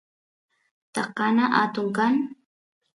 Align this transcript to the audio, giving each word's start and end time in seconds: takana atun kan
takana 0.93 1.45
atun 1.61 1.87
kan 1.97 2.13